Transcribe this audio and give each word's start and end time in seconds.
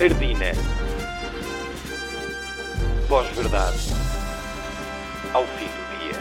Ardina. 0.00 0.52
Pós-verdade. 3.08 3.78
Ao 5.34 5.42
fim 5.44 5.66
do 5.66 5.98
dia. 5.98 6.12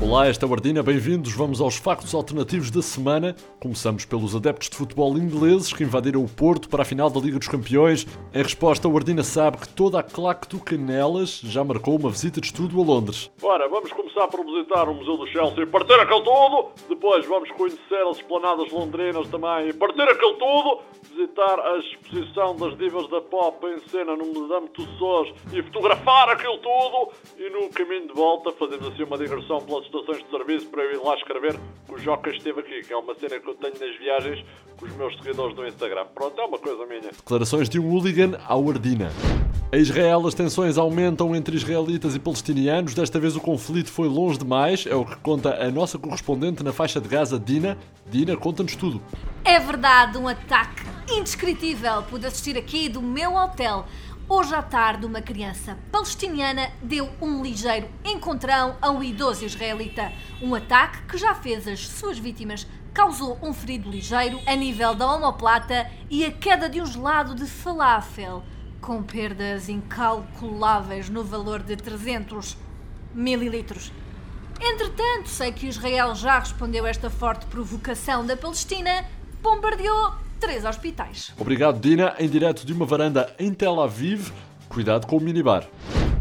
Olá, 0.00 0.28
esta 0.28 0.46
é 0.46 0.48
a 0.48 0.52
Ardina, 0.52 0.80
bem-vindos. 0.80 1.32
Vamos 1.32 1.60
aos 1.60 1.74
factos 1.74 2.14
alternativos 2.14 2.70
da 2.70 2.80
semana. 2.80 3.34
Começamos 3.60 4.04
pelos 4.04 4.36
adeptos 4.36 4.70
de 4.70 4.76
futebol 4.76 5.18
ingleses 5.18 5.72
que 5.72 5.82
invadiram 5.82 6.22
o 6.22 6.28
Porto 6.28 6.68
para 6.68 6.82
a 6.82 6.84
final 6.84 7.10
da 7.10 7.18
Liga 7.18 7.40
dos 7.40 7.48
Campeões. 7.48 8.06
Em 8.32 8.42
resposta, 8.44 8.86
o 8.86 8.96
Ardina 8.96 9.24
sabe 9.24 9.56
que 9.56 9.68
toda 9.70 9.98
a 9.98 10.02
claque 10.04 10.46
do 10.46 10.60
Canelas 10.60 11.40
já 11.42 11.64
marcou 11.64 11.98
uma 11.98 12.08
visita 12.08 12.40
de 12.40 12.46
estudo 12.46 12.80
a 12.80 12.84
Londres. 12.84 13.32
Ora, 13.42 13.68
vamos 13.68 13.90
começar 13.92 14.28
por 14.28 14.44
visitar 14.46 14.88
o 14.88 14.94
Museu 14.94 15.16
do 15.16 15.26
Chelsea 15.26 15.64
e 15.64 15.66
partir 15.66 15.94
aquele 15.94 16.22
tudo. 16.22 16.68
Depois 16.88 17.26
vamos 17.26 17.50
conhecer 17.50 18.06
as 18.08 18.18
esplanadas 18.18 18.70
londrinas 18.70 19.26
também 19.28 19.70
e 19.70 19.72
partir 19.72 20.02
aquele 20.02 20.34
tudo. 20.34 20.82
Visitar 21.14 21.60
a 21.60 21.78
exposição 21.78 22.56
das 22.56 22.76
divas 22.76 23.08
da 23.08 23.20
pop 23.20 23.64
em 23.68 23.78
cena 23.88 24.16
no 24.16 24.34
Madame 24.34 24.68
Tussauds 24.70 25.32
e 25.52 25.62
fotografar 25.62 26.30
aquilo 26.30 26.58
tudo. 26.58 27.12
E 27.38 27.48
no 27.50 27.68
caminho 27.68 28.08
de 28.08 28.14
volta 28.14 28.50
fazemos 28.50 28.88
assim 28.88 29.04
uma 29.04 29.16
digressão 29.16 29.60
pelas 29.60 29.84
estações 29.84 30.24
de 30.24 30.30
serviço 30.30 30.66
para 30.70 30.82
eu 30.82 30.94
ir 30.94 31.04
lá 31.04 31.14
escrever 31.14 31.56
que 31.86 31.94
o 31.94 31.98
Joca 31.98 32.30
esteve 32.30 32.58
aqui, 32.58 32.82
que 32.82 32.92
é 32.92 32.96
uma 32.96 33.14
cena 33.14 33.38
que 33.38 33.48
eu 33.48 33.54
tenho 33.54 33.74
nas 33.78 33.96
viagens 33.96 34.44
com 34.76 34.86
os 34.86 34.96
meus 34.96 35.16
seguidores 35.18 35.54
do 35.54 35.64
Instagram. 35.64 36.04
Pronto, 36.12 36.40
é 36.40 36.44
uma 36.46 36.58
coisa 36.58 36.84
minha. 36.84 37.12
Declarações 37.12 37.68
de 37.68 37.78
um 37.78 37.92
hooligan 37.92 38.36
ao 38.48 38.68
Ardina. 38.68 39.12
Em 39.72 39.78
Israel, 39.78 40.26
as 40.26 40.34
tensões 40.34 40.76
aumentam 40.76 41.34
entre 41.34 41.56
israelitas 41.56 42.16
e 42.16 42.18
palestinianos. 42.18 42.92
Desta 42.92 43.20
vez 43.20 43.36
o 43.36 43.40
conflito 43.40 43.92
foi 43.92 44.08
longe 44.08 44.38
demais, 44.38 44.84
é 44.84 44.96
o 44.96 45.04
que 45.04 45.16
conta 45.18 45.64
a 45.64 45.70
nossa 45.70 45.96
correspondente 45.96 46.64
na 46.64 46.72
faixa 46.72 47.00
de 47.00 47.08
Gaza, 47.08 47.38
Dina. 47.38 47.78
Dina, 48.06 48.36
conta-nos 48.36 48.74
tudo. 48.74 49.00
É 49.44 49.60
verdade, 49.60 50.18
um 50.18 50.26
ataque 50.26 50.93
indescritível. 51.08 52.02
Pude 52.04 52.26
assistir 52.26 52.56
aqui 52.56 52.88
do 52.88 53.02
meu 53.02 53.34
hotel. 53.34 53.86
Hoje 54.28 54.54
à 54.54 54.62
tarde, 54.62 55.04
uma 55.04 55.20
criança 55.20 55.76
palestiniana 55.92 56.70
deu 56.82 57.10
um 57.20 57.42
ligeiro 57.42 57.88
encontrão 58.04 58.76
a 58.80 58.90
um 58.90 59.02
idoso 59.02 59.44
israelita. 59.44 60.10
Um 60.40 60.54
ataque 60.54 61.02
que 61.02 61.18
já 61.18 61.34
fez 61.34 61.68
as 61.68 61.86
suas 61.86 62.18
vítimas 62.18 62.66
causou 62.94 63.38
um 63.42 63.52
ferido 63.52 63.90
ligeiro 63.90 64.40
a 64.46 64.54
nível 64.54 64.94
da 64.94 65.12
omoplata 65.12 65.90
e 66.08 66.24
a 66.24 66.32
queda 66.32 66.70
de 66.70 66.80
um 66.80 66.86
gelado 66.86 67.34
de 67.34 67.46
falafel, 67.46 68.42
com 68.80 69.02
perdas 69.02 69.68
incalculáveis 69.68 71.10
no 71.10 71.22
valor 71.22 71.62
de 71.62 71.76
300 71.76 72.56
mililitros. 73.12 73.92
Entretanto, 74.58 75.28
sei 75.28 75.52
que 75.52 75.66
Israel 75.66 76.14
já 76.14 76.38
respondeu 76.38 76.86
a 76.86 76.88
esta 76.88 77.10
forte 77.10 77.44
provocação 77.46 78.24
da 78.24 78.36
Palestina, 78.36 79.04
bombardeou 79.42 80.23
três 80.40 80.64
hospitais. 80.64 81.32
Obrigado, 81.38 81.80
Dina, 81.80 82.14
em 82.18 82.28
direto 82.28 82.66
de 82.66 82.72
uma 82.72 82.86
varanda 82.86 83.34
em 83.38 83.52
Tel 83.52 83.80
Aviv. 83.80 84.30
Cuidado 84.68 85.06
com 85.06 85.16
o 85.16 85.20
minibar. 85.20 85.66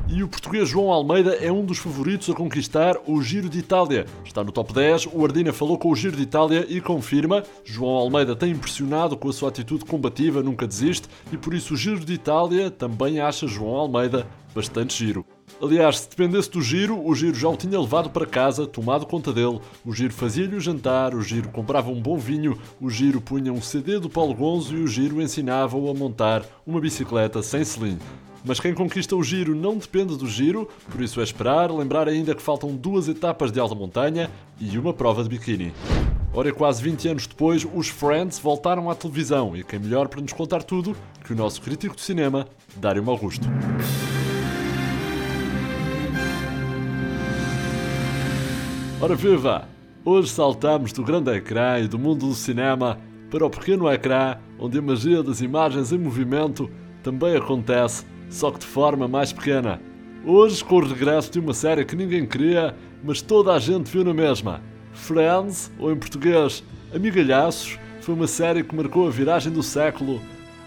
E 0.08 0.22
o 0.22 0.28
português 0.28 0.70
João 0.70 0.92
Almeida 0.92 1.36
é 1.36 1.52
um 1.52 1.66
dos 1.66 1.80
favoritos 1.80 2.30
a 2.30 2.36
conquistar 2.36 2.98
o 3.08 3.22
Giro 3.22 3.50
de 3.50 3.58
Itália. 3.58 4.06
Está 4.24 4.44
no 4.44 4.52
top 4.52 4.72
10. 4.74 5.08
O 5.12 5.26
Ardina 5.26 5.52
falou 5.52 5.78
com 5.78 5.90
o 5.90 5.96
Giro 5.96 6.16
de 6.16 6.24
Itália 6.24 6.66
e 6.70 6.80
confirma: 6.80 7.44
João 7.64 7.96
Almeida 7.96 8.36
tem 8.36 8.52
impressionado 8.52 9.18
com 9.18 9.30
a 9.30 9.34
sua 9.34 9.50
atitude 9.50 9.86
combativa, 9.86 10.44
nunca 10.44 10.68
desiste, 10.68 11.08
e 11.32 11.38
por 11.38 11.54
isso 11.54 11.74
o 11.74 11.78
Giro 11.78 12.06
de 12.06 12.14
Itália 12.14 12.70
também 12.70 13.20
acha 13.20 13.48
João 13.48 13.76
Almeida 13.76 14.28
bastante 14.54 14.96
giro. 14.96 15.26
Aliás, 15.64 16.00
se 16.00 16.10
dependesse 16.10 16.52
do 16.52 16.62
Giro, 16.62 17.08
o 17.08 17.16
Giro 17.16 17.36
já 17.36 17.48
o 17.48 17.56
tinha 17.56 17.80
levado 17.80 18.10
para 18.10 18.26
casa, 18.26 18.68
tomado 18.68 19.06
conta 19.06 19.32
dele. 19.32 19.62
O 19.86 19.94
Giro 19.94 20.12
fazia-lhe 20.12 20.58
o 20.58 20.60
jantar, 20.60 21.16
o 21.16 21.22
Giro 21.22 21.48
comprava 21.48 21.90
um 21.90 22.02
bom 22.02 22.18
vinho, 22.18 22.60
o 22.82 22.90
Giro 22.90 23.22
punha 23.22 23.54
um 23.54 23.62
CD 23.62 23.98
do 23.98 24.10
Paulo 24.10 24.34
Gonzo 24.34 24.76
e 24.76 24.82
o 24.82 24.88
Giro 24.88 25.22
ensinava-o 25.22 25.90
a 25.90 25.94
montar 25.94 26.44
uma 26.68 26.82
bicicleta 26.82 27.42
sem 27.42 27.64
selim. 27.64 27.98
Mas 28.44 28.60
quem 28.60 28.74
conquista 28.74 29.16
o 29.16 29.24
giro 29.24 29.56
não 29.56 29.78
depende 29.78 30.18
do 30.18 30.28
giro, 30.28 30.68
por 30.92 31.00
isso 31.00 31.22
é 31.22 31.24
esperar, 31.24 31.72
lembrar 31.72 32.10
ainda 32.10 32.36
que 32.36 32.42
faltam 32.42 32.76
duas 32.76 33.08
etapas 33.08 33.50
de 33.50 33.58
alta 33.58 33.74
montanha 33.74 34.30
e 34.60 34.78
uma 34.78 34.94
prova 34.94 35.24
de 35.24 35.30
biquíni. 35.30 35.72
Ora, 36.34 36.52
quase 36.52 36.84
20 36.84 37.08
anos 37.08 37.26
depois, 37.26 37.66
os 37.74 37.88
Friends 37.88 38.38
voltaram 38.38 38.90
à 38.90 38.96
televisão 38.96 39.56
e 39.56 39.64
quem 39.64 39.80
melhor 39.80 40.10
para 40.10 40.20
nos 40.20 40.34
contar 40.34 40.62
tudo 40.62 40.94
que 41.24 41.32
o 41.32 41.38
nosso 41.38 41.62
crítico 41.62 41.96
de 41.96 42.02
cinema, 42.02 42.46
Dário 42.76 43.02
Malgusto. 43.02 43.48
Ora 49.04 49.16
viva! 49.16 49.68
Hoje 50.06 50.30
saltamos 50.30 50.94
do 50.94 51.04
grande 51.04 51.30
ecrã 51.30 51.78
e 51.78 51.90
do 51.90 52.00
mundo 52.00 52.26
do 52.26 52.34
cinema 52.34 52.98
para 53.30 53.46
o 53.46 53.50
pequeno 53.50 53.92
ecrã, 53.92 54.38
onde 54.58 54.80
a 54.80 54.82
magia 54.82 55.22
das 55.22 55.42
imagens 55.42 55.92
em 55.92 55.98
movimento 55.98 56.72
também 57.04 57.36
acontece, 57.36 58.06
só 58.30 58.50
que 58.50 58.60
de 58.60 58.66
forma 58.66 59.06
mais 59.06 59.34
pequena. 59.34 59.82
Hoje, 60.26 60.64
com 60.64 60.78
o 60.78 60.88
regresso 60.88 61.30
de 61.30 61.40
uma 61.42 61.54
série 61.54 61.84
que 61.84 61.98
ninguém 61.98 62.26
queria, 62.26 62.78
mas 63.04 63.22
toda 63.22 63.52
a 63.52 63.60
gente 63.60 63.92
viu 63.92 64.06
na 64.06 64.14
mesma. 64.14 64.62
Friends, 64.94 65.70
ou 65.78 65.92
em 65.92 65.98
português, 65.98 66.64
Amigalhaços, 66.96 67.78
foi 68.00 68.16
uma 68.16 68.28
série 68.28 68.64
que 68.64 68.74
marcou 68.74 69.06
a 69.06 69.12
viragem 69.12 69.52
do 69.52 69.62
século. 69.62 70.22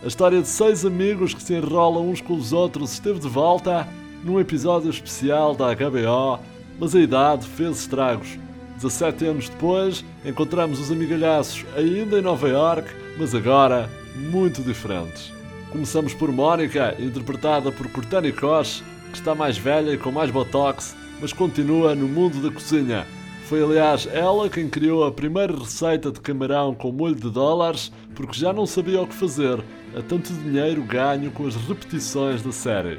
A 0.04 0.06
história 0.08 0.42
de 0.42 0.48
seis 0.48 0.84
amigos 0.84 1.32
que 1.32 1.42
se 1.42 1.54
enrolam 1.54 2.10
uns 2.10 2.20
com 2.20 2.34
os 2.34 2.52
outros 2.52 2.92
esteve 2.92 3.18
de 3.18 3.28
volta 3.28 3.88
num 4.22 4.38
episódio 4.38 4.90
especial 4.90 5.54
da 5.54 5.72
HBO 5.72 6.38
mas 6.78 6.94
a 6.94 7.00
idade 7.00 7.46
fez 7.46 7.80
estragos. 7.80 8.38
17 8.76 9.24
anos 9.24 9.48
depois, 9.48 10.04
encontramos 10.24 10.78
os 10.78 10.90
amigalhaços 10.90 11.64
ainda 11.76 12.18
em 12.18 12.22
Nova 12.22 12.48
York, 12.48 12.88
mas 13.18 13.34
agora 13.34 13.88
muito 14.14 14.62
diferentes. 14.62 15.32
Começamos 15.70 16.14
por 16.14 16.30
Mónica, 16.30 16.94
interpretada 16.98 17.72
por 17.72 17.88
Cortani 17.88 18.32
Koch, 18.32 18.82
que 19.10 19.18
está 19.18 19.34
mais 19.34 19.56
velha 19.56 19.92
e 19.92 19.98
com 19.98 20.12
mais 20.12 20.30
botox, 20.30 20.96
mas 21.20 21.32
continua 21.32 21.94
no 21.94 22.06
mundo 22.06 22.42
da 22.42 22.52
cozinha. 22.52 23.06
Foi 23.44 23.62
aliás 23.62 24.08
ela 24.12 24.50
quem 24.50 24.68
criou 24.68 25.04
a 25.04 25.12
primeira 25.12 25.56
receita 25.56 26.10
de 26.10 26.20
camarão 26.20 26.74
com 26.74 26.92
molho 26.92 27.14
de 27.14 27.30
dólares, 27.30 27.92
porque 28.14 28.38
já 28.38 28.52
não 28.52 28.66
sabia 28.66 29.00
o 29.00 29.06
que 29.06 29.14
fazer, 29.14 29.62
a 29.96 30.02
tanto 30.02 30.32
dinheiro 30.32 30.82
ganho 30.82 31.30
com 31.30 31.46
as 31.46 31.54
repetições 31.54 32.42
da 32.42 32.52
série. 32.52 32.98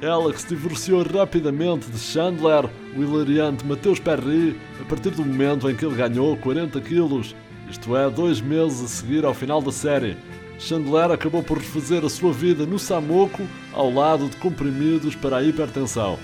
Ela 0.00 0.30
que 0.30 0.40
se 0.40 0.48
divorciou 0.48 1.02
rapidamente 1.02 1.90
de 1.90 1.98
Chandler, 1.98 2.68
o 2.94 3.02
hilariante 3.02 3.64
Mateus 3.64 3.98
Perry, 3.98 4.54
a 4.78 4.84
partir 4.84 5.10
do 5.10 5.24
momento 5.24 5.70
em 5.70 5.74
que 5.74 5.86
ele 5.86 5.94
ganhou 5.94 6.36
40 6.36 6.78
quilos, 6.82 7.34
isto 7.70 7.96
é, 7.96 8.10
dois 8.10 8.40
meses 8.40 8.84
a 8.84 8.88
seguir 8.88 9.24
ao 9.24 9.32
final 9.32 9.62
da 9.62 9.72
série. 9.72 10.18
Chandler 10.58 11.10
acabou 11.10 11.42
por 11.42 11.56
refazer 11.56 12.04
a 12.04 12.10
sua 12.10 12.30
vida 12.30 12.66
no 12.66 12.78
Samoco, 12.78 13.42
ao 13.72 13.90
lado 13.90 14.28
de 14.28 14.36
comprimidos 14.36 15.14
para 15.14 15.38
a 15.38 15.42
hipertensão. 15.42 16.18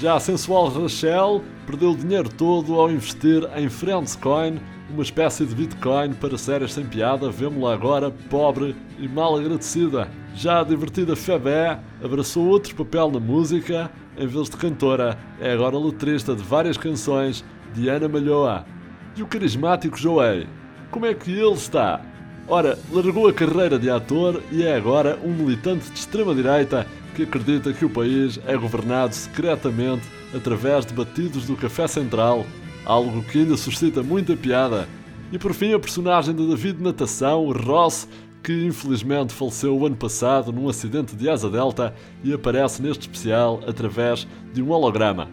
Já 0.00 0.16
a 0.16 0.20
sensual 0.20 0.68
Rachel 0.68 1.44
perdeu 1.64 1.92
o 1.92 1.96
dinheiro 1.96 2.28
todo 2.28 2.74
ao 2.74 2.90
investir 2.90 3.48
em 3.56 3.68
Friendscoin, 3.68 4.58
uma 4.92 5.02
espécie 5.02 5.46
de 5.46 5.54
Bitcoin 5.54 6.12
para 6.12 6.36
séries 6.36 6.72
sem 6.72 6.84
piada, 6.84 7.30
vemos-la 7.30 7.72
agora 7.72 8.10
pobre 8.28 8.76
e 8.98 9.08
mal 9.08 9.36
agradecida. 9.36 10.08
Já 10.34 10.60
a 10.60 10.64
divertida 10.64 11.16
Febé 11.16 11.78
abraçou 12.02 12.46
outro 12.46 12.74
papel 12.74 13.10
na 13.10 13.20
música, 13.20 13.90
em 14.16 14.26
vez 14.26 14.50
de 14.50 14.56
cantora, 14.56 15.18
é 15.40 15.52
agora 15.52 15.78
letrista 15.78 16.34
de 16.34 16.42
várias 16.42 16.76
canções 16.76 17.44
de 17.74 17.88
Ana 17.88 18.08
Malhoa. 18.08 18.64
E 19.16 19.22
o 19.22 19.26
carismático 19.26 19.98
Joey, 19.98 20.46
como 20.90 21.06
é 21.06 21.14
que 21.14 21.30
ele 21.30 21.52
está? 21.52 22.00
Ora, 22.48 22.78
largou 22.90 23.28
a 23.28 23.32
carreira 23.32 23.78
de 23.78 23.88
ator 23.88 24.42
e 24.50 24.62
é 24.62 24.76
agora 24.76 25.18
um 25.24 25.32
militante 25.32 25.90
de 25.90 25.98
extrema-direita 25.98 26.86
que 27.14 27.22
acredita 27.22 27.72
que 27.72 27.84
o 27.84 27.90
país 27.90 28.38
é 28.46 28.56
governado 28.56 29.14
secretamente 29.14 30.06
através 30.34 30.84
de 30.84 30.92
batidos 30.92 31.46
do 31.46 31.56
Café 31.56 31.86
Central, 31.86 32.44
algo 32.84 33.22
que 33.22 33.38
ainda 33.38 33.56
suscita 33.56 34.02
muita 34.02 34.36
piada. 34.36 34.88
E 35.32 35.38
por 35.38 35.54
fim, 35.54 35.72
a 35.72 35.78
personagem 35.78 36.34
de 36.34 36.46
David 36.46 36.82
Natação, 36.82 37.50
Ross, 37.50 38.08
que 38.42 38.66
infelizmente 38.66 39.32
faleceu 39.32 39.76
o 39.76 39.86
ano 39.86 39.96
passado 39.96 40.52
num 40.52 40.68
acidente 40.68 41.14
de 41.14 41.28
asa 41.28 41.48
delta 41.48 41.94
e 42.24 42.32
aparece 42.32 42.82
neste 42.82 43.02
especial 43.02 43.60
através 43.66 44.26
de 44.52 44.62
um 44.62 44.70
holograma. 44.70 45.28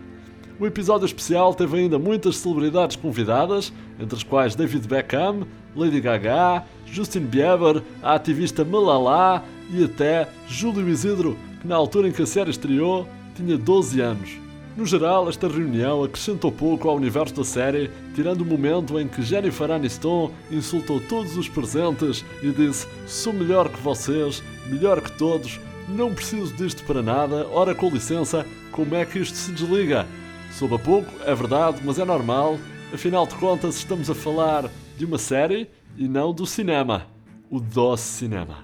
O 0.60 0.68
episódio 0.68 1.06
especial 1.06 1.54
teve 1.54 1.80
ainda 1.80 1.98
muitas 1.98 2.38
celebridades 2.38 2.98
convidadas, 2.98 3.72
entre 4.00 4.16
as 4.16 4.24
quais 4.24 4.56
David 4.56 4.88
Beckham, 4.88 5.48
Lady 5.76 6.02
Gaga, 6.02 6.66
Justin 6.86 7.22
Bieber, 7.22 7.82
a 8.04 8.16
ativista 8.16 8.66
Malala 8.66 9.44
e 9.72 9.84
até 9.84 10.28
Júlio 10.48 10.88
Isidro, 10.90 11.38
que 11.62 11.68
na 11.68 11.76
altura 11.76 12.10
em 12.10 12.12
que 12.12 12.22
a 12.22 12.26
série 12.26 12.50
estreou 12.52 13.08
tinha 13.36 13.58
12 13.58 14.02
anos. 14.02 14.49
No 14.80 14.86
geral, 14.86 15.28
esta 15.28 15.46
reunião 15.50 16.06
acrescentou 16.06 16.54
pouco 16.54 16.88
ao 16.88 16.96
universo 16.96 17.36
da 17.36 17.44
série, 17.44 17.92
tirando 18.16 18.44
o 18.44 18.46
momento 18.46 18.98
em 18.98 19.10
que 19.10 19.22
Jennifer 19.22 19.70
Aniston 19.70 20.32
insultou 20.50 21.02
todos 21.02 21.36
os 21.36 21.50
presentes 21.50 22.24
e 22.42 22.50
disse: 22.50 22.88
Sou 23.06 23.34
melhor 23.34 23.68
que 23.68 23.82
vocês, 23.82 24.42
melhor 24.68 25.02
que 25.02 25.12
todos, 25.18 25.60
não 25.90 26.14
preciso 26.14 26.54
disto 26.54 26.86
para 26.86 27.02
nada, 27.02 27.46
ora 27.52 27.76
com 27.76 27.90
licença, 27.90 28.46
como 28.72 28.96
é 28.96 29.04
que 29.06 29.20
isto 29.20 29.36
se 29.36 29.52
desliga? 29.52 30.08
Soube 30.54 30.76
a 30.76 30.80
pouco, 30.80 31.12
é 31.26 31.36
verdade, 31.36 31.82
mas 31.84 32.00
é 32.00 32.06
normal, 32.06 32.58
afinal 32.94 33.28
de 33.28 33.36
contas 33.36 33.76
estamos 33.76 34.10
a 34.10 34.16
falar 34.16 34.72
de 34.98 35.04
uma 35.04 35.18
série 35.18 35.70
e 35.98 36.08
não 36.08 36.34
do 36.34 36.46
cinema. 36.46 37.06
O 37.52 37.60
doce 37.60 38.20
cinema. 38.20 38.64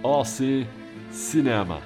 Oh 0.00 0.24
sim, 0.24 0.64
cinema. 1.10 1.82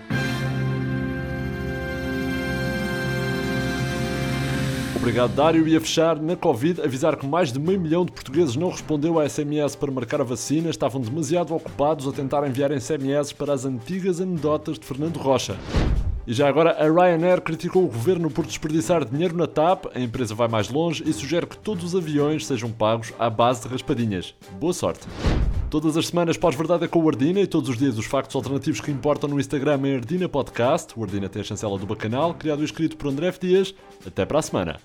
Obrigado, 5.00 5.34
Dário. 5.34 5.66
E 5.66 5.74
a 5.74 5.80
fechar, 5.80 6.20
na 6.20 6.36
Covid, 6.36 6.82
avisar 6.82 7.16
que 7.16 7.26
mais 7.26 7.50
de 7.50 7.58
meio 7.58 7.80
milhão 7.80 8.04
de 8.04 8.12
portugueses 8.12 8.54
não 8.54 8.68
respondeu 8.68 9.18
a 9.18 9.26
SMS 9.26 9.74
para 9.74 9.90
marcar 9.90 10.20
a 10.20 10.24
vacina, 10.24 10.68
estavam 10.68 11.00
demasiado 11.00 11.54
ocupados 11.54 12.06
a 12.06 12.12
tentar 12.12 12.46
enviar 12.46 12.70
SMS 12.78 13.32
para 13.32 13.54
as 13.54 13.64
antigas 13.64 14.20
anedotas 14.20 14.78
de 14.78 14.84
Fernando 14.84 15.16
Rocha. 15.16 15.56
E 16.26 16.34
já 16.34 16.46
agora, 16.46 16.72
a 16.72 16.84
Ryanair 16.84 17.40
criticou 17.40 17.84
o 17.84 17.88
governo 17.88 18.30
por 18.30 18.44
desperdiçar 18.44 19.02
dinheiro 19.06 19.34
na 19.34 19.46
TAP, 19.46 19.86
a 19.94 19.98
empresa 19.98 20.34
vai 20.34 20.48
mais 20.48 20.68
longe 20.68 21.02
e 21.06 21.12
sugere 21.14 21.46
que 21.46 21.56
todos 21.56 21.82
os 21.82 21.96
aviões 21.96 22.44
sejam 22.44 22.70
pagos 22.70 23.10
à 23.18 23.30
base 23.30 23.62
de 23.62 23.68
raspadinhas. 23.68 24.34
Boa 24.60 24.74
sorte! 24.74 25.08
Todas 25.70 25.96
as 25.96 26.08
semanas 26.08 26.36
pós-verdade 26.36 26.84
é 26.84 26.88
com 26.88 26.98
o 26.98 27.08
Ardina 27.08 27.38
e 27.38 27.46
todos 27.46 27.70
os 27.70 27.78
dias 27.78 27.96
os 27.96 28.04
factos 28.04 28.34
alternativos 28.34 28.80
que 28.80 28.90
importam 28.90 29.30
no 29.30 29.38
Instagram 29.38 29.80
em 29.84 29.94
Ardina 29.94 30.28
Podcast. 30.28 30.92
O 30.98 31.04
Ardina 31.04 31.28
tem 31.28 31.42
a 31.42 31.44
chancela 31.44 31.78
do 31.78 31.86
Bacanal, 31.86 32.34
criado 32.34 32.62
e 32.62 32.64
escrito 32.64 32.96
por 32.96 33.06
André 33.06 33.28
F. 33.28 33.38
Dias. 33.38 33.72
Até 34.04 34.26
para 34.26 34.40
a 34.40 34.42
semana. 34.42 34.80